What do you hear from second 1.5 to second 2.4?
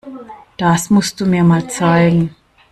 zeigen.